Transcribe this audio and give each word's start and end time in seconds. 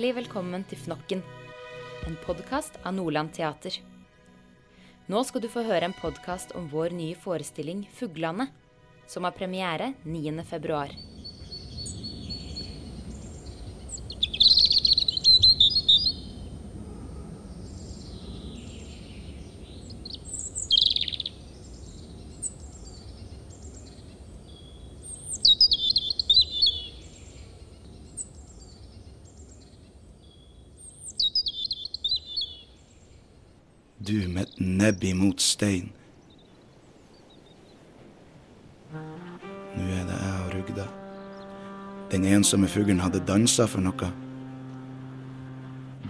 Hjertelig 0.00 0.16
velkommen 0.16 0.62
til 0.64 0.78
Fnokken, 0.80 1.20
en 2.08 2.14
podkast 2.24 2.78
av 2.88 2.94
Nordland 2.96 3.34
Teater. 3.36 3.74
Nå 5.12 5.20
skal 5.28 5.42
du 5.44 5.48
få 5.52 5.60
høre 5.66 5.90
en 5.90 5.94
podkast 5.98 6.54
om 6.56 6.70
vår 6.72 6.96
nye 6.96 7.18
forestilling 7.20 7.82
'Fuglane', 7.98 8.46
som 9.04 9.28
har 9.28 9.36
premiere 9.36 9.92
9. 10.06 10.40
Du 34.10 34.28
med 34.28 34.42
et 34.42 34.54
nebb 34.58 35.04
imot 35.06 35.38
stein. 35.40 35.92
Nå 38.90 39.84
er 39.86 40.08
det 40.08 40.16
jeg 40.16 40.40
og 40.46 40.54
Rugda. 40.56 40.86
Den 42.10 42.26
ensomme 42.26 42.66
fuglen 42.66 42.98
hadde 43.04 43.20
dansa 43.28 43.68
for 43.70 43.84
noe. 43.84 44.08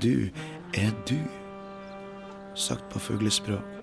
Du 0.01 0.31
er 0.73 0.97
du. 1.11 1.19
Sagt 2.57 2.89
på 2.89 3.05
fuglespråk. 3.11 3.77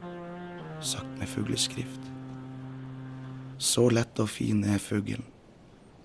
Sagt 0.81 1.13
med 1.19 1.29
fugleskrift. 1.29 2.09
Så 3.61 3.85
lett 3.93 4.17
og 4.17 4.33
fin 4.33 4.65
er 4.65 4.81
fuglen. 4.81 5.29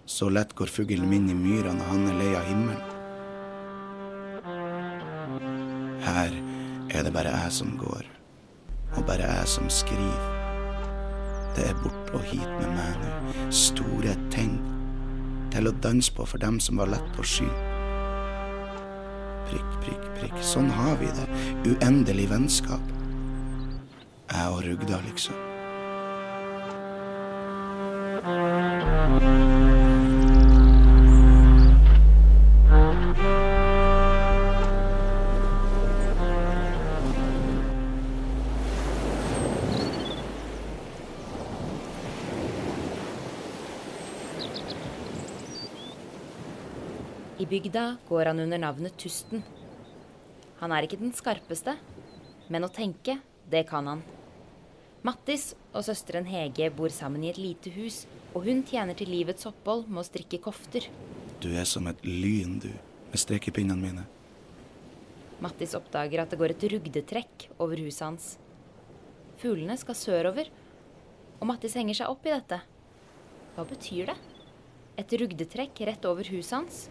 Så 0.05 0.29
lett 0.29 0.53
går 0.53 0.69
fuglen 0.69 1.09
min 1.09 1.33
i 1.33 1.39
myra 1.39 1.73
når 1.73 1.93
han 1.95 2.09
er 2.13 2.21
lei 2.21 2.31
av 2.37 2.49
himmelen. 2.53 2.89
Her 6.05 6.42
er 6.93 7.03
det 7.07 7.13
bare 7.13 7.33
jeg 7.33 7.53
som 7.53 7.77
går, 7.81 8.07
og 8.97 9.07
bare 9.07 9.29
jeg 9.29 9.49
som 9.49 9.69
skriver. 9.71 10.29
Det 11.57 11.67
er 11.69 11.81
bort 11.83 12.15
og 12.17 12.25
hit 12.29 12.49
med 12.61 12.73
meg 12.77 12.97
nå, 13.01 13.33
store 13.53 14.17
ting 14.33 14.57
til 15.53 15.69
å 15.69 15.75
danse 15.85 16.13
på 16.17 16.27
for 16.29 16.41
dem 16.41 16.59
som 16.61 16.81
var 16.81 16.93
lett 16.93 17.21
å 17.21 17.27
sky. 17.27 17.49
Prikk, 19.51 19.71
prikk, 19.85 20.05
prikk, 20.17 20.37
sånn 20.41 20.71
har 20.73 20.97
vi 21.01 21.13
det, 21.13 21.29
uendelig 21.75 22.29
vennskap. 22.33 22.93
Jeg 24.33 24.49
og 24.49 24.63
Rugda, 24.65 25.01
liksom. 25.09 25.37
Bygda 47.53 47.97
går 48.09 48.25
han 48.31 48.41
under 48.41 48.59
navnet 48.59 48.97
Tusten. 48.97 49.43
Han 50.63 50.73
er 50.73 50.87
ikke 50.87 50.97
den 51.03 51.13
skarpeste, 51.13 51.75
men 52.49 52.65
å 52.65 52.71
tenke, 52.73 53.19
det 53.53 53.67
kan 53.69 53.91
han. 53.91 54.01
Mattis 55.05 55.51
og 55.75 55.85
søsteren 55.85 56.29
Hege 56.31 56.71
bor 56.73 56.89
sammen 56.95 57.27
i 57.27 57.29
et 57.33 57.41
lite 57.43 57.73
hus, 57.75 58.07
og 58.33 58.47
hun 58.47 58.63
tjener 58.65 58.97
til 58.97 59.13
livets 59.13 59.45
opphold 59.51 59.85
med 59.91 60.01
å 60.01 60.07
strikke 60.07 60.41
kofter. 60.41 60.87
Du 61.45 61.51
er 61.51 61.69
som 61.69 61.91
et 61.91 62.01
lyn, 62.07 62.57
du, 62.63 62.71
med 63.11 63.21
strekepinnene 63.21 63.83
mine. 63.83 64.07
Mattis 65.45 65.77
oppdager 65.77 66.23
at 66.23 66.33
det 66.33 66.41
går 66.41 66.55
et 66.55 66.67
rugdetrekk 66.73 67.49
over 67.59 67.83
huset 67.83 68.07
hans. 68.07 68.31
Fuglene 69.43 69.77
skal 69.77 69.99
sørover, 69.99 70.49
og 71.37 71.51
Mattis 71.53 71.77
henger 71.77 72.01
seg 72.01 72.17
opp 72.17 72.25
i 72.25 72.33
dette. 72.33 72.63
Hva 73.59 73.69
betyr 73.69 74.15
det? 74.15 74.19
Et 75.05 75.17
rugdetrekk 75.21 75.85
rett 75.91 76.09
over 76.09 76.33
huset 76.33 76.57
hans? 76.63 76.83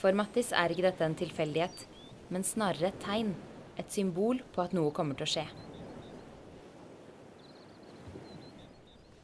For 0.00 0.16
Mattis 0.16 0.54
er 0.56 0.72
ikke 0.72 0.86
dette 0.86 1.04
en 1.04 1.16
tilfeldighet, 1.18 1.82
men 2.32 2.44
snarere 2.46 2.88
et 2.88 3.02
tegn, 3.02 3.34
et 3.76 3.92
symbol 3.92 4.40
på 4.54 4.62
at 4.64 4.72
noe 4.76 4.92
kommer 4.96 5.18
til 5.18 5.26
å 5.26 5.32
skje. 5.34 5.44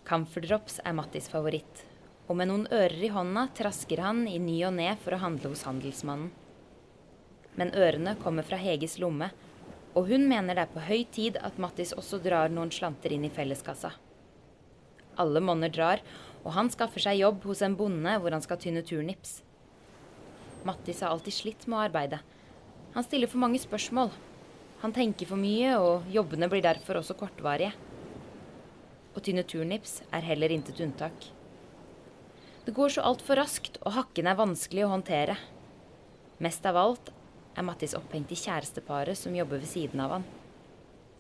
Camphordrops 0.07 0.77
er 0.85 0.95
Mattis 0.99 1.31
favoritt, 1.33 1.81
og 2.29 2.37
med 2.39 2.51
noen 2.51 2.67
ører 2.69 3.07
i 3.09 3.11
hånda 3.15 3.47
trasker 3.57 4.05
han 4.05 4.27
i 4.29 4.37
ny 4.43 4.59
og 4.69 4.77
ne 4.77 4.91
for 5.01 5.17
å 5.17 5.23
handle 5.25 5.55
hos 5.55 5.65
handelsmannen. 5.67 6.29
Men 7.57 7.73
ørene 7.73 8.13
kommer 8.21 8.45
fra 8.45 8.61
Heges 8.61 8.99
lomme, 9.01 9.31
og 9.97 10.11
hun 10.13 10.29
mener 10.29 10.53
det 10.53 10.67
er 10.67 10.75
på 10.75 10.85
høy 10.85 11.07
tid 11.09 11.41
at 11.41 11.57
Mattis 11.57 11.95
også 11.97 12.21
drar 12.21 12.53
noen 12.53 12.69
slanter 12.75 13.17
inn 13.17 13.25
i 13.25 13.33
felleskassa. 13.33 13.95
Alle 15.17 15.41
monner 15.41 15.73
drar, 15.73 16.05
og 16.45 16.53
han 16.53 16.69
skaffer 16.69 17.01
seg 17.01 17.23
jobb 17.23 17.49
hos 17.49 17.65
en 17.65 17.79
bonde 17.81 18.19
hvor 18.21 18.37
han 18.37 18.45
skal 18.45 18.61
tynne 18.61 18.85
turnips. 18.85 19.41
Mattis 20.67 21.01
har 21.05 21.15
alltid 21.15 21.35
slitt 21.35 21.67
med 21.67 21.79
å 21.79 21.85
arbeide. 21.87 22.21
Han 22.97 23.05
stiller 23.07 23.31
for 23.31 23.43
mange 23.43 23.61
spørsmål. 23.63 24.11
Han 24.83 24.95
tenker 24.97 25.29
for 25.31 25.41
mye, 25.41 25.77
og 25.79 26.09
jobbene 26.13 26.49
blir 26.51 26.65
derfor 26.65 27.01
også 27.01 27.17
kortvarige. 27.19 27.73
Å 29.17 29.23
tynne 29.25 29.47
turnips 29.49 30.01
er 30.13 30.27
heller 30.27 30.53
intet 30.53 30.81
unntak. 30.85 31.31
Det 32.67 32.75
går 32.75 32.97
så 32.97 33.05
altfor 33.07 33.39
raskt, 33.39 33.79
og 33.87 33.95
hakken 33.95 34.27
er 34.27 34.39
vanskelig 34.39 34.85
å 34.85 34.91
håndtere. 34.91 35.37
Mest 36.43 36.67
av 36.69 36.77
alt 36.81 37.13
er 37.57 37.65
Mattis 37.65 37.95
opphengt 37.97 38.35
i 38.35 38.39
kjæresteparet 38.41 39.17
som 39.17 39.37
jobber 39.37 39.63
ved 39.63 39.71
siden 39.71 40.03
av 40.05 40.19
han. 40.19 40.27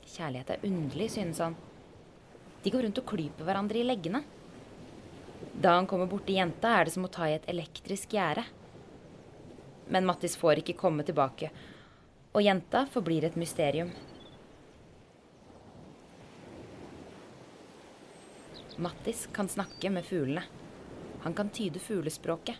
Kjærlighet 0.06 0.52
er 0.52 0.66
underlig, 0.66 1.08
synes 1.14 1.40
han. 1.40 1.56
De 2.64 2.72
går 2.74 2.84
rundt 2.84 2.98
og 3.00 3.08
klyper 3.08 3.46
hverandre 3.46 3.80
i 3.80 3.86
leggene. 3.86 4.24
Da 5.54 5.78
han 5.78 5.86
kommer 5.88 6.10
borti 6.10 6.36
jenta, 6.36 6.74
er 6.74 6.86
det 6.86 6.96
som 6.96 7.06
å 7.06 7.12
ta 7.12 7.30
i 7.30 7.36
et 7.38 7.48
elektrisk 7.48 8.12
gjerde. 8.18 8.44
Men 9.88 10.06
Mattis 10.06 10.36
får 10.36 10.62
ikke 10.62 10.78
komme 10.80 11.06
tilbake, 11.06 11.50
og 12.34 12.42
jenta 12.42 12.84
forblir 12.90 13.24
et 13.28 13.38
mysterium. 13.38 13.92
Mattis 18.76 19.24
kan 19.32 19.48
snakke 19.48 19.90
med 19.90 20.04
fuglene. 20.04 20.42
Han 21.24 21.34
kan 21.34 21.48
tyde 21.50 21.80
fuglespråket. 21.80 22.58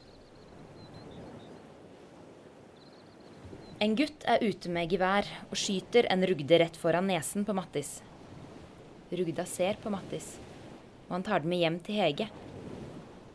En 3.79 3.93
gutt 3.93 4.25
er 4.25 4.41
ute 4.41 4.71
med 4.73 4.89
gevær 4.89 5.27
og 5.51 5.59
skyter 5.61 6.07
en 6.09 6.25
rugde 6.25 6.59
rett 6.63 6.79
foran 6.81 7.11
nesen 7.11 7.45
på 7.45 7.53
Mattis. 7.53 7.99
Rugda 9.13 9.45
ser 9.47 9.77
på 9.83 9.93
Mattis, 9.93 10.39
og 11.07 11.19
han 11.19 11.27
tar 11.27 11.45
den 11.45 11.53
med 11.53 11.61
hjem 11.61 11.77
til 11.85 12.01
Hege. 12.01 12.31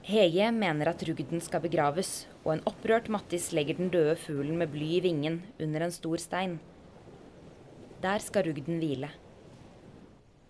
Hege 0.02 0.48
mener 0.50 0.90
at 0.90 1.04
rugden 1.06 1.42
skal 1.46 1.62
begraves, 1.62 2.26
og 2.42 2.56
en 2.56 2.64
opprørt 2.66 3.10
Mattis 3.14 3.52
legger 3.54 3.78
den 3.78 3.92
døde 3.94 4.16
fuglen 4.18 4.58
med 4.58 4.72
bly 4.74 4.88
i 4.98 5.02
vingen 5.06 5.44
under 5.62 5.84
en 5.86 5.92
stor 5.94 6.18
stein. 6.18 6.56
Der 8.02 8.18
skal 8.18 8.48
rugden 8.48 8.80
hvile. 8.82 9.12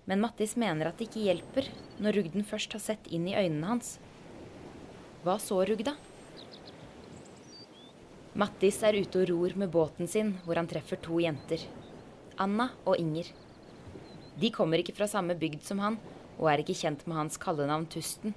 Men 0.07 0.21
Mattis 0.23 0.55
mener 0.55 0.87
at 0.87 0.95
det 0.97 1.09
ikke 1.09 1.25
hjelper 1.25 1.67
når 1.99 2.15
rugden 2.21 2.47
først 2.47 2.71
har 2.77 2.83
sett 2.83 3.09
inn 3.11 3.25
i 3.27 3.35
øynene 3.35 3.73
hans. 3.73 3.97
Hva 5.25 5.35
så 5.35 5.57
rugda? 5.67 5.97
Mattis 8.31 8.77
er 8.87 8.95
ute 9.03 9.25
og 9.25 9.33
ror 9.33 9.57
med 9.59 9.73
båten 9.73 10.07
sin, 10.07 10.37
hvor 10.45 10.55
han 10.55 10.69
treffer 10.71 10.95
to 11.03 11.19
jenter. 11.19 11.65
Anna 12.39 12.69
og 12.85 12.95
Inger. 12.95 13.27
De 14.39 14.53
kommer 14.55 14.79
ikke 14.79 14.95
fra 14.95 15.09
samme 15.11 15.35
bygd 15.35 15.67
som 15.67 15.83
han, 15.83 15.99
og 16.39 16.47
er 16.47 16.63
ikke 16.63 16.77
kjent 16.85 17.03
med 17.03 17.19
hans 17.19 17.35
kallenavn 17.35 17.89
Tusten. 17.91 18.31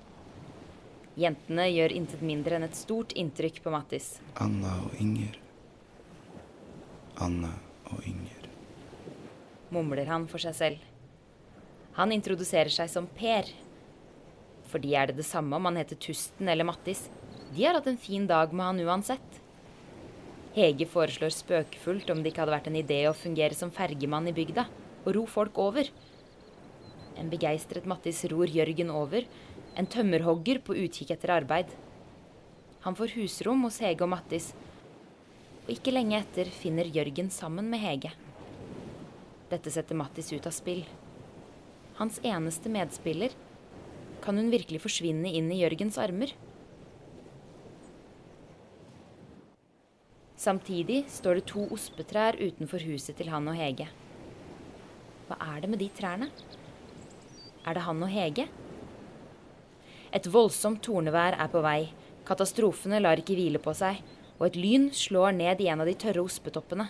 Jentene 1.15 1.69
gjør 1.71 1.93
intet 1.95 2.23
mindre 2.27 2.57
enn 2.57 2.67
et 2.67 2.75
stort 2.75 3.13
inntrykk 3.15 3.61
på 3.63 3.71
Mattis. 3.71 4.17
Anna 4.43 4.73
og 4.83 4.97
Inger. 4.99 5.37
Anna 7.23 7.53
og 7.93 8.01
Inger. 8.09 8.49
mumler 9.75 10.07
han 10.07 10.27
for 10.31 10.39
seg 10.39 10.55
selv. 10.55 10.83
Han 11.97 12.13
introduserer 12.15 12.71
seg 12.71 12.91
som 12.91 13.07
Per. 13.07 13.49
For 14.71 14.83
de 14.83 14.95
er 14.95 15.11
det 15.11 15.17
det 15.21 15.27
samme 15.27 15.55
om 15.57 15.67
han 15.67 15.79
heter 15.79 15.99
Tusten 15.99 16.51
eller 16.51 16.67
Mattis. 16.67 17.09
De 17.55 17.65
har 17.65 17.79
hatt 17.79 17.87
en 17.91 17.99
fin 17.99 18.27
dag 18.27 18.53
med 18.53 18.67
han 18.67 18.83
uansett. 18.83 19.41
Hege 20.55 20.87
foreslår 20.87 21.35
spøkefullt 21.35 22.11
om 22.11 22.23
det 22.23 22.31
ikke 22.31 22.43
hadde 22.45 22.55
vært 22.55 22.71
en 22.71 22.79
idé 22.79 23.01
å 23.07 23.15
fungere 23.15 23.55
som 23.59 23.71
fergemann 23.75 24.31
i 24.31 24.35
bygda 24.35 24.67
og 25.05 25.15
ro 25.17 25.25
folk 25.31 25.59
over. 25.59 25.91
En 27.19 27.31
begeistret 27.31 27.87
Mattis 27.87 28.25
ror 28.31 28.51
Jørgen 28.51 28.91
over, 28.91 29.27
en 29.75 29.89
tømmerhogger 29.91 30.61
på 30.63 30.77
utkikk 30.85 31.15
etter 31.15 31.33
arbeid. 31.35 31.73
Han 32.85 32.97
får 32.99 33.15
husrom 33.17 33.65
hos 33.67 33.81
Hege 33.83 34.05
og 34.05 34.13
Mattis, 34.13 34.53
og 35.65 35.73
ikke 35.75 35.95
lenge 35.95 36.19
etter 36.21 36.51
finner 36.53 36.91
Jørgen 36.93 37.31
sammen 37.33 37.71
med 37.73 37.83
Hege. 37.83 38.13
Dette 39.51 39.73
setter 39.73 39.97
Mattis 39.99 40.31
ut 40.35 40.47
av 40.47 40.55
spill. 40.55 40.85
Hans 41.99 42.21
eneste 42.27 42.71
medspiller. 42.73 43.35
Kan 44.25 44.39
hun 44.41 44.51
virkelig 44.53 44.81
forsvinne 44.83 45.31
inn 45.37 45.51
i 45.53 45.61
Jørgens 45.61 45.99
armer? 46.01 46.33
Samtidig 50.41 51.05
står 51.09 51.39
det 51.39 51.47
to 51.49 51.65
ospetrær 51.73 52.37
utenfor 52.41 52.83
huset 52.85 53.17
til 53.17 53.31
han 53.33 53.47
og 53.49 53.57
Hege. 53.57 53.87
Hva 55.29 55.39
er 55.55 55.63
det 55.65 55.71
med 55.73 55.81
de 55.81 55.89
trærne? 55.97 56.29
Er 57.65 57.77
det 57.77 57.85
han 57.87 58.03
og 58.05 58.13
Hege? 58.13 58.49
Et 60.15 60.27
voldsomt 60.31 60.79
tornevær 60.79 61.35
er 61.43 61.49
på 61.51 61.59
vei. 61.65 61.89
Katastrofene 62.25 63.01
lar 63.03 63.19
ikke 63.19 63.35
hvile 63.35 63.59
på 63.59 63.73
seg, 63.75 63.99
og 64.39 64.47
et 64.47 64.59
lyn 64.59 64.87
slår 64.95 65.35
ned 65.35 65.63
i 65.63 65.67
en 65.73 65.83
av 65.83 65.91
de 65.91 65.95
tørre 65.99 66.23
ospetoppene. 66.23 66.87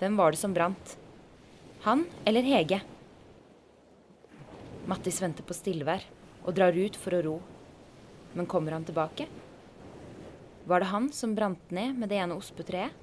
Hvem 0.00 0.18
var 0.20 0.34
det 0.34 0.40
som 0.42 0.52
brant? 0.52 0.98
Han 1.86 2.04
eller 2.28 2.44
Hege? 2.44 2.82
Mattis 4.84 5.22
venter 5.24 5.46
på 5.48 5.56
stillvær 5.56 6.04
og 6.44 6.52
drar 6.56 6.76
ut 6.76 6.96
for 7.00 7.16
å 7.16 7.22
ro. 7.24 7.38
Men 8.36 8.48
kommer 8.50 8.76
han 8.76 8.84
tilbake? 8.84 9.24
Var 10.68 10.80
det 10.80 10.92
han 10.92 11.08
som 11.12 11.32
brant 11.36 11.72
ned 11.72 11.96
med 11.96 12.12
det 12.12 12.20
ene 12.20 12.36
ospetreet? 12.36 13.00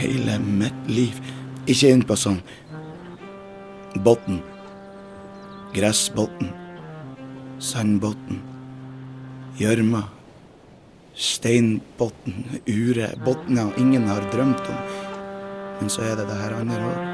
Hele 0.00 0.38
mitt 0.40 0.86
liv. 0.88 1.16
Ikke 1.68 1.90
inn 1.92 2.04
på 2.08 2.16
sånn. 2.16 2.38
Botn. 4.00 4.40
Gressbotn. 5.74 6.48
Sandbotn. 7.60 8.40
Gjørma. 9.60 10.06
Steinbotn. 11.20 12.46
Ure. 12.64 13.12
Botner 13.26 13.76
ingen 13.76 14.08
har 14.08 14.24
drømt 14.32 14.72
om. 14.72 14.80
Men 15.80 15.92
så 15.92 16.08
er 16.08 16.16
det 16.16 16.30
det 16.30 16.40
her 16.40 16.56
andre 16.56 16.80
òg. 16.80 17.06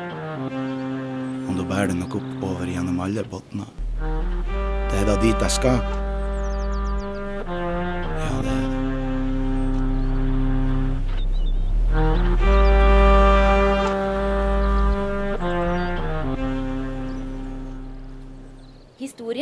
Og 1.47 1.59
da 1.59 1.67
bærer 1.67 1.91
det 1.91 2.01
nok 2.05 2.19
oppover 2.21 2.71
gjennom 2.71 3.03
alle 3.03 3.27
botner. 3.27 3.71
Det 3.99 5.01
er 5.03 5.09
da 5.11 5.19
dit 5.23 5.49
jeg 5.49 5.59
skal. 5.59 6.06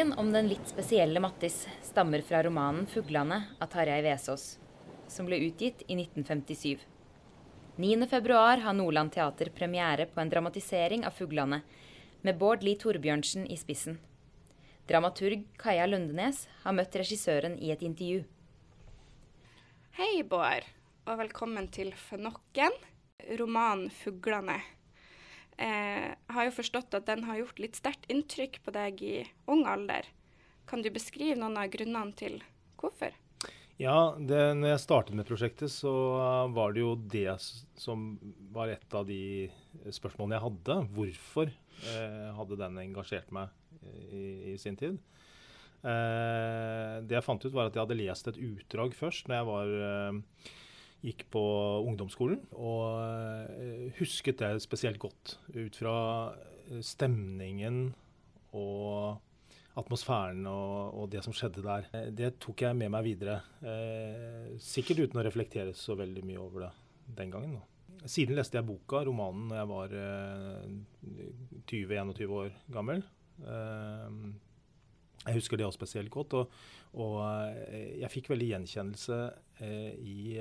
Historien 0.05 0.27
om 0.27 0.33
den 0.33 0.49
litt 0.51 0.67
spesielle 0.69 1.21
Mattis 1.21 1.63
stammer 1.83 2.21
fra 2.21 2.43
romanen 2.43 2.87
'Fuglane' 2.87 3.57
av 3.59 3.71
Tarjei 3.73 4.03
Vesaas, 4.05 4.59
som 5.09 5.25
ble 5.25 5.39
utgitt 5.47 5.81
i 5.89 5.97
1957. 5.97 6.79
9.2 7.77 8.61
har 8.61 8.75
Nordland 8.77 9.13
Teater 9.13 9.49
premiere 9.49 10.05
på 10.07 10.21
en 10.21 10.29
dramatisering 10.29 11.07
av 11.07 11.13
'Fuglane', 11.17 11.63
med 12.21 12.39
Bård 12.39 12.63
Lie 12.63 12.77
Torbjørnsen 12.77 13.47
i 13.47 13.57
spissen. 13.57 13.99
Dramaturg 14.87 15.47
Kaja 15.57 15.87
Lundenes 15.87 16.49
har 16.65 16.77
møtt 16.77 17.01
regissøren 17.01 17.57
i 17.59 17.73
et 17.73 17.81
intervju. 17.81 18.25
Hei, 19.97 20.23
Bård, 20.23 20.69
og 21.07 21.17
velkommen 21.19 21.71
til 21.73 21.93
Fenokken, 21.93 22.77
romanen 23.41 23.89
'Fuglane'. 23.89 24.84
Eh, 25.57 26.11
har 26.35 26.49
jo 26.49 26.55
forstått 26.57 26.97
at 26.99 27.07
den 27.07 27.25
har 27.29 27.39
gjort 27.39 27.61
litt 27.63 27.79
sterkt 27.79 28.09
inntrykk 28.11 28.61
på 28.65 28.75
deg 28.75 29.03
i 29.07 29.17
ung 29.51 29.65
alder. 29.71 30.09
Kan 30.67 30.83
du 30.83 30.91
beskrive 30.91 31.37
noen 31.39 31.59
av 31.61 31.71
grunnene 31.73 32.17
til 32.19 32.41
hvorfor? 32.81 33.15
Ja, 33.79 34.15
det, 34.15 34.39
når 34.55 34.77
jeg 34.77 34.83
startet 34.85 35.17
med 35.19 35.27
prosjektet, 35.27 35.73
så 35.73 35.93
var 36.55 36.75
det 36.75 36.85
jo 36.85 36.93
det 36.95 37.33
som 37.81 38.13
var 38.55 38.71
et 38.71 38.95
av 38.95 39.07
de 39.09 39.51
spørsmålene 39.91 40.39
jeg 40.39 40.45
hadde. 40.45 40.77
Hvorfor 40.95 41.51
eh, 41.51 42.29
hadde 42.39 42.61
den 42.61 42.79
engasjert 42.85 43.35
meg 43.35 43.51
i, 44.15 44.55
i 44.55 44.57
sin 44.63 44.79
tid? 44.79 45.01
Eh, 45.85 47.01
det 47.05 47.19
jeg 47.19 47.27
fant 47.27 47.43
ut, 47.45 47.53
var 47.53 47.69
at 47.69 47.75
jeg 47.75 47.83
hadde 47.83 47.99
lest 47.99 48.31
et 48.31 48.39
utdrag 48.41 48.95
først 48.97 49.27
når 49.29 49.37
jeg 49.41 49.49
var, 49.51 49.73
eh, 49.89 50.53
gikk 51.05 51.27
på 51.35 51.43
ungdomsskolen. 51.85 52.41
Og 52.57 52.85
eh, 53.03 53.93
husket 53.99 54.41
det 54.41 54.55
spesielt 54.65 55.01
godt 55.03 55.37
ut 55.53 55.77
fra 55.77 55.97
eh, 56.33 56.81
stemningen 56.85 57.87
og 58.55 59.21
atmosfæren 59.75 60.45
og, 60.47 60.95
og 60.95 61.09
det 61.13 61.25
som 61.27 61.35
skjedde 61.35 61.65
der. 61.67 61.89
Eh, 61.93 62.09
Det 62.15 62.35
tok 62.43 62.65
jeg 62.65 62.79
med 62.79 62.93
meg 62.95 63.05
videre. 63.09 63.41
Sikkert 64.63 65.05
uten 65.05 65.21
å 65.21 65.27
reflektere 65.27 65.75
så 65.77 65.97
veldig 65.99 66.25
mye 66.25 66.41
over 66.41 66.69
det 66.69 66.73
den 67.19 67.35
gangen. 67.35 67.59
Da. 67.59 68.09
Siden 68.09 68.37
leste 68.39 68.57
jeg 68.59 68.69
boka, 68.69 69.03
romanen, 69.05 69.49
når 69.51 69.61
jeg 69.61 69.71
var 69.75 69.99
eh, 70.01 70.65
20-21 71.69 72.33
år 72.39 72.57
gammel. 72.73 73.05
Jeg 75.25 75.35
husker 75.39 75.59
det 75.59 75.67
også 75.67 75.81
spesielt 75.81 76.13
godt. 76.13 76.37
Og, 76.39 76.57
og 77.01 77.15
jeg 77.99 78.13
fikk 78.13 78.29
veldig 78.33 78.51
gjenkjennelse 78.55 79.19
i 80.05 80.39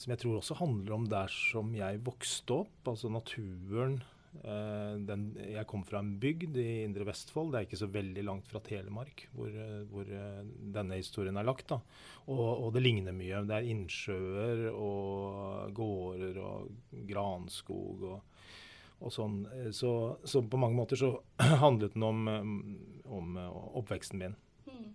Som 0.00 0.14
jeg 0.14 0.22
tror 0.22 0.38
også 0.38 0.56
handler 0.60 0.96
om 0.96 1.06
der 1.10 1.32
som 1.32 1.72
jeg 1.76 2.00
vokste 2.06 2.62
opp, 2.64 2.74
altså 2.92 3.10
naturen. 3.12 4.00
Eh, 4.40 4.94
den, 5.04 5.26
jeg 5.36 5.66
kom 5.68 5.82
fra 5.84 6.00
en 6.00 6.14
bygd 6.20 6.56
i 6.56 6.68
Indre 6.86 7.04
Vestfold, 7.04 7.50
det 7.52 7.58
er 7.58 7.66
ikke 7.66 7.80
så 7.82 7.88
veldig 7.92 8.22
langt 8.24 8.48
fra 8.48 8.62
Telemark, 8.64 9.26
hvor, 9.36 9.50
eh, 9.52 9.82
hvor 9.92 10.08
eh, 10.08 10.40
denne 10.72 10.96
historien 10.96 11.36
er 11.36 11.46
lagt. 11.46 11.68
Da. 11.74 11.82
Og, 12.24 12.40
og 12.40 12.70
det 12.76 12.84
ligner 12.84 13.16
mye. 13.16 13.42
Det 13.48 13.58
er 13.58 13.68
innsjøer 13.74 14.64
og 14.72 15.74
gårder 15.76 16.40
og 16.40 17.02
granskog 17.10 18.06
og, 18.14 18.46
og 19.02 19.12
sånn. 19.12 19.42
Så, 19.76 19.92
så 20.24 20.44
på 20.46 20.60
mange 20.60 20.78
måter 20.80 21.00
så 21.00 21.12
handlet 21.64 21.98
den 21.98 22.08
om, 22.08 22.24
om 23.20 23.36
oppveksten 23.82 24.22
min. 24.22 24.38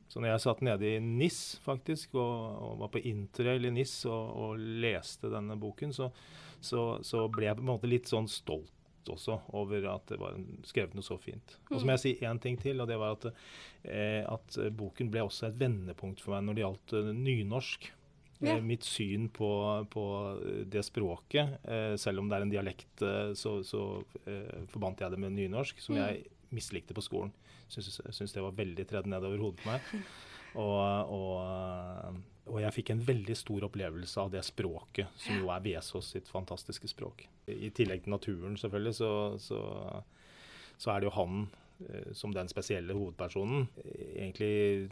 Så 0.07 0.21
når 0.23 0.29
jeg 0.33 0.43
satt 0.45 0.61
nede 0.63 0.87
i 0.95 0.99
NIS 1.03 1.59
faktisk, 1.65 2.15
og, 2.15 2.61
og 2.63 2.77
var 2.79 2.91
på 2.93 3.01
interrail 3.03 3.65
i 3.67 3.71
NIS 3.75 4.05
og, 4.05 4.29
og 4.43 4.61
leste 4.83 5.29
denne 5.33 5.57
boken, 5.59 5.91
så, 5.93 6.09
så, 6.63 6.85
så 7.05 7.25
ble 7.33 7.49
jeg 7.49 7.57
på 7.59 7.65
en 7.65 7.71
måte 7.73 7.89
litt 7.91 8.07
sånn 8.09 8.29
stolt 8.31 8.71
også 9.07 9.37
over 9.55 9.85
at 9.93 10.09
det 10.11 10.17
var 10.19 10.35
skrevet 10.67 10.95
noe 10.97 11.05
så 11.05 11.15
fint. 11.21 11.53
Og 11.71 11.77
så 11.79 11.85
må 11.87 11.93
jeg 11.95 12.01
si 12.03 12.11
én 12.27 12.39
ting 12.43 12.57
til, 12.59 12.81
og 12.83 12.89
det 12.89 12.97
var 12.99 13.13
at, 13.15 13.29
eh, 13.87 14.23
at 14.27 14.57
boken 14.75 15.11
ble 15.13 15.21
også 15.23 15.47
et 15.47 15.59
vendepunkt 15.61 16.19
for 16.23 16.35
meg 16.35 16.43
når 16.47 16.57
det 16.57 16.65
gjaldt 16.65 16.95
eh, 16.99 17.13
nynorsk. 17.15 17.87
Eh, 18.43 18.59
mitt 18.61 18.83
syn 18.85 19.29
på, 19.33 19.47
på 19.89 20.01
det 20.69 20.83
språket, 20.85 21.55
eh, 21.65 21.95
selv 21.97 22.19
om 22.21 22.27
det 22.29 22.35
er 22.37 22.43
en 22.45 22.51
dialekt, 22.51 23.01
eh, 23.01 23.31
så, 23.33 23.55
så 23.65 23.85
eh, 24.29 24.65
forbandt 24.69 25.01
jeg 25.01 25.15
det 25.15 25.21
med 25.23 25.33
nynorsk, 25.39 25.79
som 25.81 25.95
Mm. 25.97 26.01
jeg 26.03 26.27
mislikte 26.55 26.95
på 26.97 27.03
skolen. 27.05 27.33
Syns, 27.67 28.33
det 28.33 28.43
var 28.43 28.55
veldig 28.57 28.85
tredd 28.87 29.09
ned 29.11 29.25
over 29.27 29.43
hodet 29.43 29.63
på 29.63 29.71
meg. 29.71 30.09
Og, 30.57 31.11
og, 31.13 32.19
og 32.49 32.61
jeg 32.63 32.75
fikk 32.77 32.91
en 32.93 33.03
veldig 33.05 33.35
stor 33.37 33.67
opplevelse 33.67 34.21
av 34.23 34.31
det 34.33 34.43
språket, 34.47 35.11
som 35.19 35.41
jo 35.41 35.51
er 35.53 35.63
Vesaas 35.65 36.13
sitt 36.15 36.31
fantastiske 36.31 36.89
språk. 36.89 37.25
I 37.51 37.69
tillegg 37.75 38.05
til 38.05 38.15
naturen, 38.15 38.55
selvfølgelig, 38.59 38.95
så, 38.97 39.11
så, 39.43 39.59
så 40.79 40.93
er 40.93 41.03
det 41.03 41.09
jo 41.09 41.17
han 41.17 41.43
eh, 41.89 42.13
som 42.17 42.33
den 42.33 42.49
spesielle 42.51 42.95
hovedpersonen. 42.97 43.67
Egentlig 44.15 44.89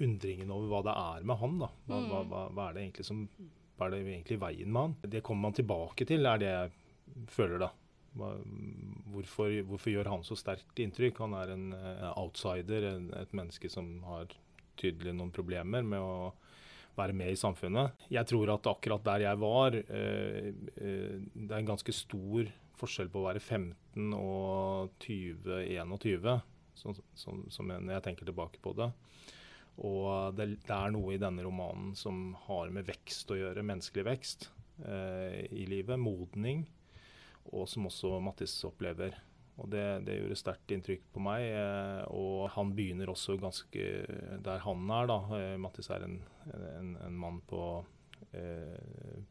undringen 0.00 0.50
over 0.50 0.72
hva 0.72 0.82
det 0.88 0.96
er 0.96 1.28
med 1.28 1.40
han. 1.42 1.60
da. 1.60 1.70
Hva, 1.90 2.00
hva, 2.08 2.24
hva, 2.30 2.42
hva 2.56 2.66
er 2.68 2.78
det 2.78 2.86
egentlig 2.86 3.08
som 3.10 3.26
hva 3.74 3.88
er 3.88 3.96
det 3.96 4.02
egentlig 4.06 4.38
veien 4.38 4.70
med 4.70 4.80
han? 4.80 4.92
Det 5.10 5.22
kommer 5.26 5.48
man 5.48 5.56
tilbake 5.56 6.06
til, 6.08 6.26
er 6.30 6.40
det 6.40 6.50
jeg 6.50 6.74
føler, 7.34 7.66
da. 7.66 7.70
Hvorfor, 8.14 9.50
hvorfor 9.66 9.90
gjør 9.90 10.10
han 10.12 10.24
så 10.26 10.36
sterkt 10.38 10.78
inntrykk? 10.82 11.18
Han 11.24 11.36
er 11.38 11.54
en 11.54 11.68
eh, 11.74 12.08
outsider, 12.14 12.86
en, 12.92 13.08
et 13.18 13.34
menneske 13.34 13.70
som 13.72 13.88
har 14.06 14.30
tydelig 14.78 15.14
noen 15.14 15.32
problemer 15.34 15.86
med 15.86 16.02
å 16.02 16.32
være 16.94 17.14
med 17.16 17.32
i 17.34 17.38
samfunnet. 17.38 18.06
Jeg 18.12 18.26
tror 18.30 18.54
at 18.54 18.68
akkurat 18.70 19.04
der 19.06 19.26
jeg 19.26 19.40
var, 19.42 19.74
eh, 19.74 20.50
eh, 20.78 21.16
det 21.34 21.50
er 21.50 21.60
en 21.60 21.72
ganske 21.72 21.94
stor 21.94 22.50
forskjell 22.78 23.10
på 23.10 23.22
å 23.22 23.28
være 23.28 23.42
15 23.42 24.14
og 24.18 24.94
20-21, 25.02 26.42
sånn, 26.78 26.98
sånn, 27.18 27.44
som 27.54 27.70
når 27.70 27.96
jeg 27.96 28.06
tenker 28.08 28.30
tilbake 28.30 28.62
på 28.62 28.74
det. 28.78 28.90
Og 29.82 30.34
det, 30.38 30.52
det 30.62 30.74
er 30.74 30.92
noe 30.94 31.16
i 31.16 31.20
denne 31.22 31.42
romanen 31.42 31.94
som 31.98 32.28
har 32.46 32.70
med 32.74 32.86
vekst 32.86 33.30
å 33.34 33.38
gjøre, 33.38 33.66
menneskelig 33.66 34.06
vekst 34.06 34.48
eh, 34.86 35.42
i 35.50 35.66
livet, 35.70 35.98
modning, 35.98 36.62
og 37.52 37.68
som 37.70 37.88
også 37.90 38.18
Mattis 38.24 38.56
opplever. 38.66 39.16
Og 39.60 39.68
det, 39.70 39.84
det 40.06 40.16
gjorde 40.18 40.38
sterkt 40.38 40.72
inntrykk 40.74 41.04
på 41.14 41.22
meg. 41.22 41.44
Eh, 41.46 42.00
og 42.10 42.48
han 42.56 42.72
begynner 42.74 43.12
også 43.12 43.36
ganske 43.38 43.84
der 44.42 44.64
han 44.64 44.88
er, 44.96 45.10
da. 45.10 45.18
Eh, 45.38 45.58
Mattis 45.62 45.90
er 45.94 46.06
en, 46.06 46.16
en, 46.50 46.96
en 47.06 47.20
mann 47.20 47.38
på 47.46 47.60
eh, 48.34 48.74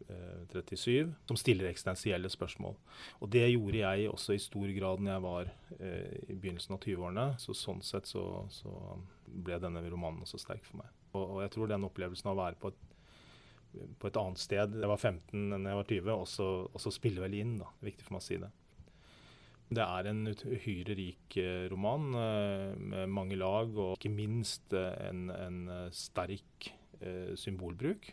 eh, 0.07 0.45
37 0.53 1.11
som 1.27 1.39
stiller 1.39 1.67
eksistensielle 1.67 2.31
spørsmål. 2.31 2.77
Og 3.19 3.33
det 3.35 3.45
gjorde 3.49 3.83
jeg 3.83 4.09
også 4.11 4.37
i 4.37 4.43
stor 4.45 4.71
grad 4.77 5.03
når 5.03 5.13
jeg 5.15 5.25
var 5.27 5.51
eh, 5.79 6.15
i 6.29 6.37
begynnelsen 6.37 6.77
av 6.77 6.81
20-årene. 6.87 7.27
Så 7.43 7.57
sånn 7.57 7.83
sett 7.83 8.07
så, 8.09 8.23
så 8.53 8.73
ble 9.27 9.59
denne 9.59 9.83
romanen 9.89 10.23
også 10.23 10.39
sterk 10.41 10.63
for 10.69 10.85
meg. 10.85 10.95
Og, 11.13 11.23
og 11.25 11.43
jeg 11.43 11.55
tror 11.57 11.71
den 11.73 11.87
opplevelsen 11.89 12.31
av 12.31 12.37
å 12.37 12.43
være 12.45 12.61
på 12.61 12.71
et 12.71 12.92
på 13.99 14.09
et 14.09 14.19
annet 14.19 14.41
sted. 14.41 14.75
Jeg 14.79 14.89
var 14.89 14.99
15 14.99 15.55
enn 15.57 15.69
jeg 15.69 15.79
var 15.79 15.89
20, 15.89 16.11
og 16.15 16.27
så, 16.29 16.49
og 16.69 16.83
så 16.83 16.93
spille 16.93 17.23
vel 17.23 17.37
inn. 17.39 17.57
da. 17.61 17.71
Viktig 17.85 18.05
for 18.05 18.17
meg 18.17 18.23
å 18.23 18.27
si 18.27 18.39
det. 18.41 18.51
Det 19.73 19.83
er 19.83 20.09
en 20.09 20.25
uhyre 20.29 20.95
rik 20.97 21.37
eh, 21.41 21.65
roman 21.71 22.09
eh, 22.19 22.73
med 22.77 23.13
mange 23.13 23.37
lag, 23.39 23.71
og 23.73 23.95
ikke 23.97 24.13
minst 24.13 24.75
eh, 24.77 24.91
en, 25.09 25.29
en 25.33 25.63
sterk 25.93 26.73
symbolbruk. 27.35 28.05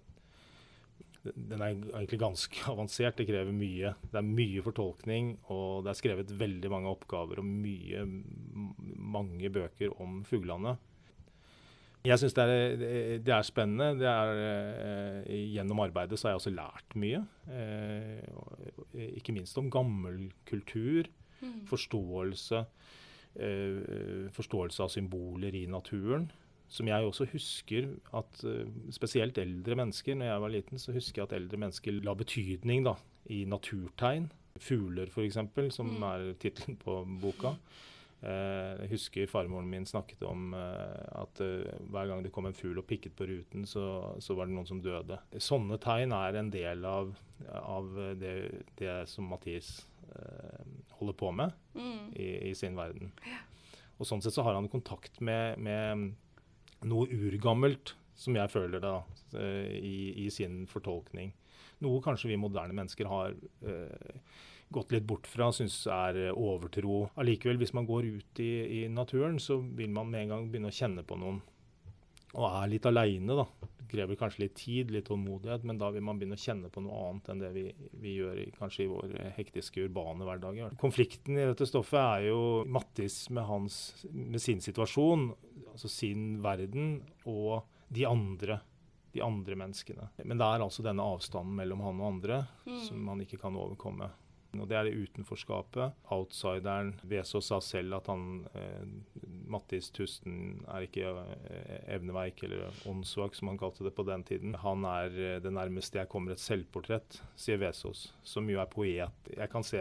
Den 1.22 1.60
er 1.62 1.76
egentlig 1.76 2.18
ganske 2.18 2.62
avansert. 2.72 3.20
Det 3.20 3.28
krever 3.28 3.54
mye. 3.54 3.92
Det 4.02 4.18
er 4.18 4.26
mye 4.26 4.64
fortolkning, 4.66 5.36
og 5.54 5.84
det 5.84 5.92
er 5.92 5.98
skrevet 6.00 6.32
veldig 6.40 6.72
mange 6.72 6.90
oppgaver 6.90 7.38
og 7.38 7.46
mye, 7.46 8.02
mange 8.98 9.52
bøker 9.54 9.94
om 10.02 10.24
fuglene. 10.26 10.74
Jeg 12.04 12.16
syns 12.16 12.32
det, 12.32 12.44
det, 13.26 13.32
er 13.34 13.44
spennende. 13.44 13.92
Det 14.00 14.08
er, 14.08 15.24
gjennom 15.52 15.82
arbeidet 15.84 16.16
så 16.16 16.28
har 16.28 16.32
jeg 16.32 16.40
også 16.40 16.52
lært 16.54 16.94
mye. 16.96 17.20
ikke 19.18 19.34
minst 19.36 19.58
om 19.60 19.68
gammel 19.70 20.30
kultur 20.48 21.10
Mm. 21.40 21.66
Forståelse, 21.66 22.64
eh, 23.34 24.28
forståelse 24.32 24.82
av 24.82 24.88
symboler 24.92 25.54
i 25.54 25.66
naturen. 25.66 26.30
Som 26.68 26.86
jeg 26.86 27.02
også 27.02 27.26
husker 27.32 27.88
at 28.14 28.44
eh, 28.44 28.68
spesielt 28.94 29.38
eldre 29.38 29.76
mennesker, 29.76 30.14
når 30.14 30.26
jeg 30.26 30.40
var 30.40 30.48
liten, 30.54 30.78
så 30.78 30.92
husker 30.92 31.22
jeg 31.22 31.30
at 31.30 31.36
eldre 31.40 31.58
mennesker 31.58 32.02
la 32.04 32.14
betydning 32.14 32.84
da, 32.86 32.94
i 33.26 33.44
naturtegn. 33.44 34.30
Fugler 34.60 35.08
f.eks., 35.08 35.38
som 35.74 35.96
mm. 35.96 36.02
er 36.02 36.32
tittelen 36.42 36.76
på 36.76 37.00
boka. 37.22 37.56
Eh, 38.20 38.72
jeg 38.82 38.90
husker 38.94 39.30
farmoren 39.30 39.70
min 39.70 39.86
snakket 39.88 40.24
om 40.28 40.54
eh, 40.56 41.04
at 41.22 41.40
hver 41.40 42.10
gang 42.10 42.24
det 42.24 42.32
kom 42.34 42.48
en 42.48 42.56
fugl 42.56 42.82
og 42.82 42.88
pikket 42.88 43.16
på 43.16 43.28
ruten, 43.30 43.66
så, 43.68 43.84
så, 44.20 44.36
var 44.36 44.48
det 44.48 44.56
noen 44.56 44.68
som 44.68 44.82
døde. 44.84 45.20
Sånne 45.40 45.80
tegn 45.82 46.16
er 46.16 46.40
en 46.40 46.50
del 46.52 46.84
av, 46.88 47.14
av 47.60 47.92
det, 48.20 48.34
det, 48.80 48.96
som 49.10 49.30
Mathis 49.30 49.78
holder 50.98 51.14
på 51.14 51.30
med 51.32 51.52
mm. 51.78 52.10
i, 52.18 52.30
i, 52.50 52.54
sin 52.58 52.74
verden. 52.76 53.12
Og 54.00 54.08
Sånn 54.08 54.22
sett 54.24 54.34
så 54.34 54.42
har 54.46 54.56
han 54.56 54.68
kontakt 54.72 55.20
med, 55.24 55.60
med 55.62 56.10
noe 56.88 57.08
urgammelt, 57.12 57.94
som 58.20 58.36
jeg 58.36 58.52
føler 58.52 58.82
da, 58.82 58.94
eh, 59.36 59.76
i, 59.80 59.96
i, 60.24 60.28
sin 60.32 60.64
fortolkning. 60.68 61.32
Noe 61.84 62.02
kanskje 62.04 62.32
vi 62.32 62.40
moderne 62.40 62.76
mennesker 62.76 63.08
har 63.08 63.32
uh, 63.64 64.24
gått 64.70 64.92
litt 64.94 65.06
bort 65.06 65.26
fra, 65.26 65.50
syns 65.54 65.82
er 65.90 66.20
overtro. 66.30 67.08
Allikevel, 67.20 67.58
hvis 67.60 67.74
man 67.76 67.88
går 67.88 68.10
ut 68.10 68.42
i, 68.42 68.50
i 68.80 68.82
naturen, 68.92 69.40
så 69.42 69.58
vil 69.58 69.90
man 69.94 70.10
med 70.10 70.26
en 70.26 70.34
gang 70.34 70.50
begynne 70.50 70.70
å 70.70 70.78
kjenne 70.80 71.06
på 71.06 71.18
noen 71.18 71.40
og 72.38 72.46
er 72.46 72.70
litt 72.70 72.86
aleine, 72.86 73.34
da. 73.34 73.68
Det 73.80 73.86
krever 73.90 74.18
kanskje 74.18 74.44
litt 74.44 74.54
tid, 74.58 74.92
litt 74.94 75.08
tålmodighet, 75.08 75.64
men 75.66 75.80
da 75.80 75.88
vil 75.90 76.04
man 76.06 76.20
begynne 76.20 76.38
å 76.38 76.42
kjenne 76.42 76.70
på 76.70 76.82
noe 76.84 76.98
annet 77.08 77.30
enn 77.32 77.42
det 77.42 77.50
vi, 77.56 77.64
vi 78.02 78.14
gjør 78.20 78.38
i, 78.38 78.46
kanskje 78.54 78.84
i 78.84 78.90
vår 78.90 79.16
hektiske, 79.34 79.88
urbane 79.88 80.26
hverdag. 80.28 80.60
Konflikten 80.80 81.38
i 81.38 81.48
dette 81.48 81.66
stoffet 81.66 81.98
er 81.98 82.28
jo 82.28 82.40
Mattis 82.70 83.24
med, 83.34 83.42
hans, 83.48 83.80
med 84.12 84.42
sin 84.42 84.62
situasjon, 84.62 85.30
altså 85.72 85.90
sin 85.90 86.36
verden, 86.44 87.00
og 87.26 87.66
de 87.90 88.06
andre. 88.06 88.60
De 89.10 89.24
andre 89.26 89.56
menneskene. 89.58 90.12
Men 90.22 90.38
det 90.38 90.46
er 90.46 90.62
altså 90.62 90.86
denne 90.86 91.02
avstanden 91.02 91.56
mellom 91.58 91.80
han 91.82 91.98
og 91.98 92.12
andre 92.12 92.44
mm. 92.62 92.82
som 92.86 93.00
man 93.10 93.24
ikke 93.24 93.40
kan 93.42 93.58
overkomme. 93.58 94.06
Og 94.58 94.66
Det 94.68 94.76
er 94.76 94.88
det 94.88 94.98
utenforskapet. 94.98 95.94
Outsideren. 96.10 96.94
Vesaas 97.06 97.50
sa 97.52 97.60
selv 97.62 98.00
at 98.00 98.08
han 98.10 98.24
eh, 98.58 99.20
Mattis 99.50 99.90
Tusten 99.94 100.64
er 100.66 100.86
ikke 100.86 101.12
eh, 101.22 101.76
evneveik 101.94 102.42
eller 102.46 102.74
åndssvak, 102.90 103.36
som 103.38 103.52
han 103.52 103.60
kalte 103.60 103.86
det 103.86 103.94
på 103.94 104.06
den 104.08 104.24
tiden. 104.26 104.56
Han 104.64 104.86
er 104.88 105.14
eh, 105.14 105.38
det 105.42 105.54
nærmeste 105.54 106.02
jeg 106.02 106.10
kommer 106.10 106.34
et 106.34 106.42
selvportrett, 106.42 107.20
sier 107.38 107.62
Vesaas, 107.62 108.08
som 108.26 108.50
jo 108.50 108.58
er 108.62 108.72
poet. 108.72 109.30
Jeg 109.36 109.52
kan 109.52 109.66
se 109.66 109.80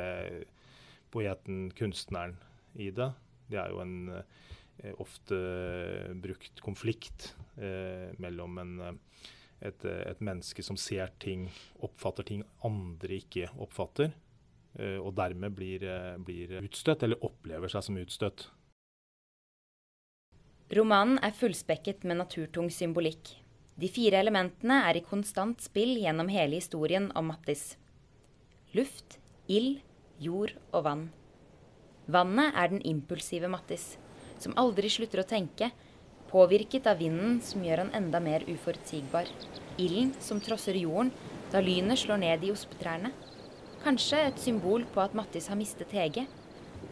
poeten, 1.10 1.72
kunstneren, 1.74 2.38
i 2.78 2.92
det. 2.94 3.10
Det 3.50 3.58
er 3.58 3.74
jo 3.74 3.82
en 3.82 3.98
eh, 4.14 4.94
ofte 5.02 5.42
brukt 6.22 6.62
konflikt 6.62 7.34
eh, 7.58 8.14
mellom 8.22 8.62
en 8.62 8.76
et, 9.60 9.84
et, 9.84 10.22
menneske 10.24 10.64
som 10.64 10.78
ser 10.80 11.12
ting, 11.20 11.50
oppfatter 11.84 12.24
ting 12.30 12.46
andre 12.64 13.20
ikke 13.20 13.50
oppfatter. 13.60 14.14
Eh, 14.78 14.98
og 15.02 15.16
dermed 15.18 15.56
blir, 15.56 15.84
eh, 15.84 16.18
blir 16.18 16.60
utstøtt, 16.62 17.04
eller 17.04 17.24
opplever 17.26 17.68
seg 17.68 17.84
som 17.84 17.98
utstøtt. 17.98 18.48
Romanen 20.70 21.18
er 21.24 21.34
fullspekket 21.34 22.04
med 22.04 22.18
naturtung 22.18 22.70
symbolikk. 22.70 23.38
De 23.80 23.88
fire 23.88 24.20
elementene 24.20 24.84
er 24.86 24.98
i 25.00 25.02
konstant 25.02 25.60
spill 25.64 25.96
gjennom 25.98 26.30
hele 26.30 26.60
historien 26.60 27.12
om 27.16 27.32
Mattis. 27.32 27.78
Luft, 28.76 29.18
ild, 29.48 29.80
jord 30.20 30.54
og 30.72 30.84
vann. 30.84 31.10
Vannet 32.08 32.54
er 32.56 32.68
den 32.68 32.82
impulsive 32.86 33.50
Mattis, 33.50 33.98
som 34.38 34.54
aldri 34.54 34.90
slutter 34.90 35.24
å 35.24 35.28
tenke, 35.28 35.72
påvirket 36.30 36.86
av 36.86 37.00
vinden 37.02 37.40
som 37.42 37.64
gjør 37.66 37.86
han 37.86 37.94
enda 37.98 38.20
mer 38.22 38.46
uforutsigbar. 38.46 39.26
Ilden 39.80 40.14
som 40.22 40.40
trosser 40.40 40.78
jorden 40.78 41.12
da 41.50 41.62
lynet 41.66 41.98
slår 41.98 42.22
ned 42.22 42.44
i 42.46 42.52
ospetrærne. 42.54 43.12
Kanskje 43.80 44.18
et 44.28 44.40
symbol 44.44 44.84
på 44.92 45.00
at 45.00 45.14
Mattis 45.16 45.48
har 45.48 45.56
mistet 45.56 45.94
Hege, 45.96 46.26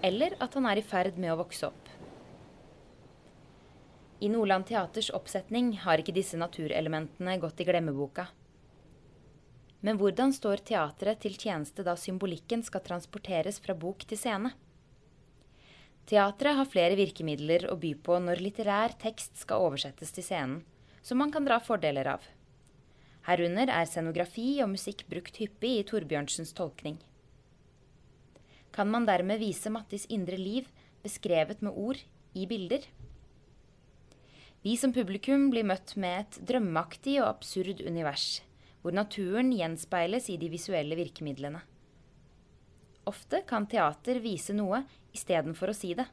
eller 0.07 0.37
at 0.39 0.53
han 0.55 0.67
er 0.69 0.79
i 0.79 0.85
ferd 0.85 1.17
med 1.19 1.33
å 1.33 1.39
vokse 1.41 1.67
opp. 1.67 1.89
I 4.23 4.29
Nordland 4.31 4.65
Teaters 4.69 5.09
oppsetning 5.13 5.73
har 5.83 5.99
ikke 6.01 6.15
disse 6.15 6.39
naturelementene 6.39 7.35
gått 7.43 7.59
i 7.61 7.67
glemmeboka. 7.67 8.29
Men 9.85 9.99
hvordan 9.99 10.31
står 10.33 10.63
teatret 10.65 11.19
til 11.21 11.35
tjeneste 11.37 11.83
da 11.85 11.93
symbolikken 11.99 12.63
skal 12.65 12.81
transporteres 12.87 13.59
fra 13.61 13.75
bok 13.77 14.07
til 14.07 14.17
scene? 14.17 14.55
Teatret 16.07 16.55
har 16.55 16.71
flere 16.71 16.95
virkemidler 16.97 17.67
å 17.67 17.75
by 17.77 17.93
på 17.99 18.15
når 18.23 18.41
litterær 18.41 18.95
tekst 19.03 19.35
skal 19.43 19.67
oversettes 19.67 20.15
til 20.15 20.23
scenen, 20.23 20.63
som 21.03 21.19
man 21.19 21.35
kan 21.35 21.45
dra 21.45 21.59
fordeler 21.59 22.15
av. 22.15 22.23
Herunder 23.27 23.67
er 23.67 23.87
scenografi 23.89 24.61
og 24.63 24.69
musikk 24.71 25.01
brukt 25.11 25.35
hyppig 25.41 25.73
i 25.81 25.85
Torbjørnsens 25.87 26.53
tolkning. 26.55 26.95
Kan 28.71 28.87
man 28.87 29.07
dermed 29.09 29.41
vise 29.41 29.71
Mattis 29.73 30.05
indre 30.07 30.37
liv 30.39 30.69
beskrevet 31.03 31.59
med 31.65 31.75
ord 31.75 31.99
i 32.37 32.45
bilder? 32.47 32.85
Vi 34.63 34.77
som 34.79 34.93
publikum 34.95 35.49
blir 35.51 35.67
møtt 35.67 35.97
med 35.99 36.21
et 36.21 36.37
drømmeaktig 36.47 37.17
og 37.19 37.27
absurd 37.33 37.83
univers, 37.83 38.41
hvor 38.79 38.95
naturen 38.95 39.51
gjenspeiles 39.51 40.31
i 40.31 40.37
de 40.39 40.47
visuelle 40.53 40.95
virkemidlene. 40.95 41.59
Ofte 43.07 43.43
kan 43.47 43.67
teater 43.67 44.21
vise 44.23 44.55
noe 44.55 44.85
istedenfor 45.15 45.71
å 45.71 45.75
si 45.75 45.91
det. 45.99 46.07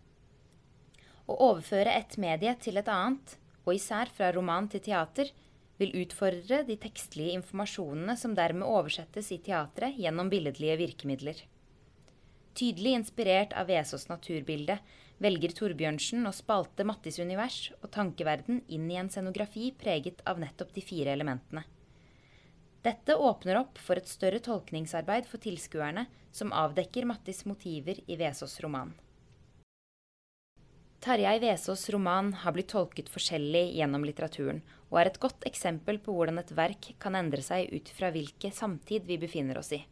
Å 1.30 1.38
overføre 1.50 1.94
et 1.94 2.18
medie 2.18 2.59
til 2.59 2.83
et 2.83 2.90
annet, 2.90 3.38
og 3.64 3.78
især 3.78 4.11
fra 4.11 4.35
roman 4.35 4.66
til 4.71 4.83
teater, 4.83 5.30
vil 5.81 5.95
utfordre 6.04 6.62
de 6.69 6.76
tekstlige 6.81 7.35
informasjonene 7.38 8.16
som 8.19 8.35
dermed 8.37 8.66
oversettes 8.66 9.33
i 9.35 9.40
teatret 9.43 9.99
gjennom 9.99 10.31
billedlige 10.31 10.78
virkemidler. 10.81 11.43
Tydelig 12.54 12.93
inspirert 13.00 13.54
av 13.59 13.66
Vesaas 13.66 14.07
naturbilde 14.07 14.78
velger 15.23 15.54
Torbjørnsen 15.59 16.26
å 16.26 16.35
spalte 16.35 16.87
Mattis 16.87 17.19
univers 17.19 17.73
og 17.81 17.90
tankeverden 17.95 18.62
inn 18.69 18.87
i 18.90 18.99
en 19.00 19.11
scenografi 19.11 19.73
preget 19.78 20.23
av 20.31 20.38
nettopp 20.43 20.71
de 20.75 20.85
fire 20.85 21.14
elementene. 21.14 21.64
Dette 22.85 23.16
åpner 23.16 23.59
opp 23.59 23.78
for 23.81 23.97
et 23.99 24.11
større 24.11 24.43
tolkningsarbeid 24.45 25.26
for 25.26 25.40
tilskuerne, 25.40 26.04
som 26.35 26.52
avdekker 26.52 27.07
Mattis 27.09 27.45
motiver 27.49 27.99
i 28.07 28.19
Vesaas 28.21 28.59
roman. 28.61 28.93
Tarjei 31.04 31.37
Vesaas' 31.37 31.90
roman 31.92 32.30
har 32.32 32.54
blitt 32.56 32.70
tolket 32.73 33.11
forskjellig 33.12 33.75
gjennom 33.76 34.06
litteraturen, 34.08 34.62
og 34.88 34.96
er 34.96 35.11
et 35.11 35.18
godt 35.20 35.42
eksempel 35.44 35.99
på 36.00 36.14
hvordan 36.16 36.40
et 36.40 36.52
verk 36.56 36.87
kan 37.02 37.18
endre 37.18 37.42
seg 37.44 37.68
ut 37.76 37.90
fra 37.92 38.08
hvilken 38.14 38.54
samtid 38.56 39.04
vi 39.04 39.18
befinner 39.20 39.58
oss 39.61 39.75
i. 39.76 39.82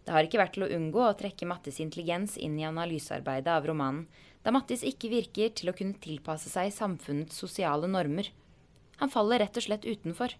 Det 0.00 0.14
har 0.14 0.24
ikke 0.24 0.38
vært 0.40 0.54
til 0.56 0.64
å 0.64 0.70
unngå 0.72 1.02
å 1.04 1.16
trekke 1.20 1.44
Mattis 1.50 1.82
intelligens 1.84 2.38
inn 2.40 2.54
i 2.56 2.64
analysearbeidet 2.64 3.52
av 3.52 3.68
romanen, 3.68 4.06
da 4.40 4.54
Mattis 4.56 4.80
ikke 4.88 5.10
virker 5.12 5.52
til 5.52 5.68
å 5.68 5.74
kunne 5.76 6.00
tilpasse 6.00 6.48
seg 6.48 6.72
samfunnets 6.72 7.36
sosiale 7.36 7.90
normer. 7.90 8.30
Han 9.02 9.12
faller 9.12 9.44
rett 9.44 9.60
og 9.60 9.66
slett 9.66 9.84
utenfor. 9.84 10.32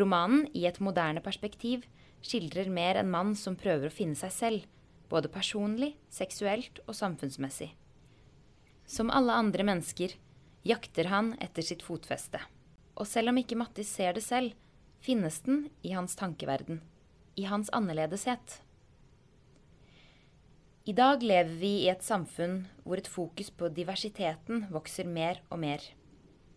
Romanen, 0.00 0.46
i 0.56 0.64
et 0.70 0.80
moderne 0.80 1.20
perspektiv, 1.20 1.84
skildrer 2.24 2.72
mer 2.72 2.96
en 3.02 3.12
mann 3.12 3.36
som 3.36 3.60
prøver 3.60 3.92
å 3.92 3.94
finne 3.98 4.16
seg 4.16 4.32
selv, 4.32 4.64
både 5.12 5.28
personlig, 5.36 5.98
seksuelt 6.08 6.80
og 6.86 6.96
samfunnsmessig. 6.96 7.74
Som 8.88 9.10
alle 9.12 9.34
andre 9.36 9.66
mennesker 9.68 10.14
jakter 10.64 11.10
han 11.12 11.34
etter 11.44 11.62
sitt 11.62 11.82
fotfeste. 11.84 12.40
Og 12.96 13.06
selv 13.06 13.30
om 13.30 13.40
ikke 13.40 13.58
Mattis 13.60 13.90
ser 13.92 14.14
det 14.16 14.24
selv, 14.24 14.54
finnes 15.04 15.42
den 15.44 15.66
i 15.84 15.92
hans 15.92 16.16
tankeverden, 16.16 16.80
i 17.36 17.44
hans 17.46 17.68
annerledeshet. 17.76 18.62
I 20.88 20.94
dag 20.96 21.22
lever 21.22 21.52
vi 21.60 21.72
i 21.82 21.90
et 21.92 22.02
samfunn 22.02 22.62
hvor 22.86 22.96
et 22.96 23.10
fokus 23.12 23.50
på 23.52 23.68
diversiteten 23.76 24.64
vokser 24.72 25.04
mer 25.04 25.42
og 25.52 25.60
mer, 25.60 25.84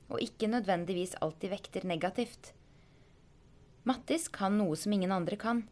og 0.08 0.24
ikke 0.24 0.48
nødvendigvis 0.54 1.18
alltid 1.20 1.52
vekter 1.52 1.88
negativt. 1.88 2.54
Mattis 3.84 4.30
kan 4.32 4.56
noe 4.56 4.80
som 4.80 4.96
ingen 4.96 5.12
andre 5.12 5.36
kan. 5.36 5.66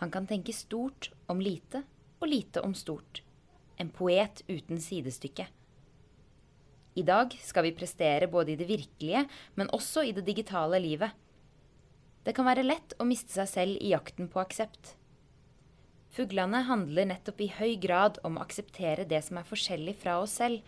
Han 0.00 0.12
kan 0.14 0.24
tenke 0.30 0.56
stort 0.56 1.10
om 1.28 1.40
lite 1.42 1.84
og 2.16 2.32
lite 2.32 2.64
om 2.64 2.72
stort. 2.72 3.20
En 3.76 3.92
poet 3.92 4.40
uten 4.48 4.80
sidestykke. 4.80 5.50
I 6.96 7.02
dag 7.04 7.34
skal 7.44 7.66
vi 7.66 7.74
prestere 7.76 8.28
både 8.32 8.54
i 8.54 8.56
det 8.56 8.68
virkelige, 8.70 9.26
men 9.54 9.68
også 9.76 10.06
i 10.06 10.14
det 10.16 10.24
digitale 10.24 10.78
livet. 10.80 11.12
Det 12.24 12.32
kan 12.34 12.48
være 12.48 12.64
lett 12.64 12.94
å 12.96 13.04
miste 13.04 13.34
seg 13.36 13.50
selv 13.50 13.82
i 13.84 13.92
jakten 13.92 14.30
på 14.32 14.40
aksept. 14.40 14.94
Fuglene 16.16 16.62
handler 16.64 17.10
nettopp 17.10 17.42
i 17.44 17.50
høy 17.52 17.74
grad 17.82 18.16
om 18.24 18.38
å 18.38 18.46
akseptere 18.46 19.04
det 19.04 19.20
som 19.26 19.36
er 19.36 19.44
forskjellig 19.44 19.92
fra 20.00 20.16
oss 20.22 20.38
selv. 20.40 20.62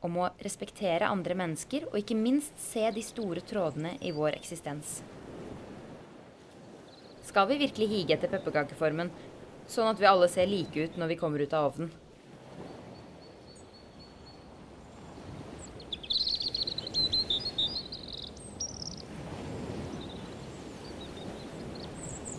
Om 0.00 0.16
å 0.24 0.30
respektere 0.40 1.10
andre 1.12 1.36
mennesker, 1.36 1.84
og 1.92 1.98
ikke 2.00 2.16
minst 2.16 2.56
se 2.58 2.88
de 2.90 3.04
store 3.04 3.44
trådene 3.44 3.98
i 4.00 4.14
vår 4.16 4.38
eksistens. 4.38 5.02
Skal 7.22 7.52
vi 7.52 7.60
virkelig 7.66 7.90
hige 7.92 8.16
etter 8.16 8.32
pepperkakeformen, 8.32 9.12
sånn 9.68 9.92
at 9.92 10.00
vi 10.00 10.08
alle 10.08 10.32
ser 10.32 10.48
like 10.48 10.88
ut 10.88 10.96
når 10.96 11.12
vi 11.12 11.20
kommer 11.20 11.44
ut 11.44 11.54
av 11.54 11.68
ovnen? 11.68 11.92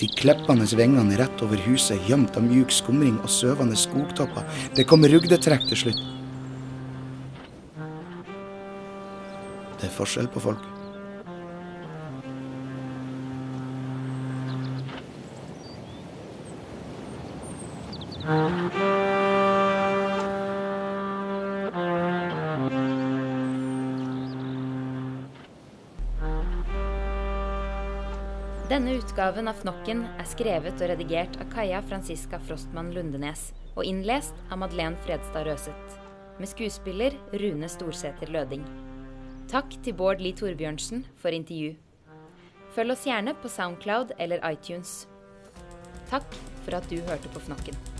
De 0.03 0.09
kleppende 0.19 0.65
vingene 0.75 1.15
rett 1.15 1.41
over 1.45 1.61
huset, 1.63 2.01
gjemt 2.09 2.35
av 2.35 2.43
mjuk 2.43 2.73
skumring 2.75 3.21
og 3.23 3.29
søvende 3.31 3.77
skogtopper. 3.79 4.43
Det 4.75 4.83
kom 4.89 5.05
rugdetrekk 5.07 5.63
til 5.69 5.79
slutt. 5.79 6.01
Det 9.79 9.87
er 9.87 9.93
forskjell 9.95 10.27
på 10.33 10.43
folk. 10.43 10.65
Denne 28.69 28.93
utgaven 28.95 29.49
av 29.51 29.57
Fnokken 29.59 30.05
er 30.07 30.27
skrevet 30.31 30.79
og 30.79 30.87
redigert 30.87 31.35
av 31.43 31.49
Kaja 31.51 31.81
Franziska 31.83 32.37
Frostmann 32.47 32.93
Lundenes 32.95 33.49
og 33.73 33.83
innlest 33.83 34.37
av 34.47 34.61
Madeleine 34.61 34.95
Fredstad 35.03 35.43
Røseth, 35.49 35.97
med 36.39 36.47
skuespiller 36.47 37.17
Rune 37.35 37.67
Storsæter 37.67 38.31
Løding. 38.31 38.63
Takk 39.51 39.75
til 39.83 39.97
Bård 39.99 40.23
Lie 40.23 40.39
Torbjørnsen 40.39 41.03
for 41.19 41.35
intervju. 41.35 41.75
Følg 42.71 42.95
oss 42.95 43.03
gjerne 43.09 43.35
på 43.43 43.51
Soundcloud 43.51 44.15
eller 44.15 44.39
iTunes. 44.47 45.01
Takk 46.07 46.39
for 46.63 46.79
at 46.79 46.87
du 46.87 47.01
hørte 47.03 47.35
på 47.35 47.43
Fnokken. 47.43 47.92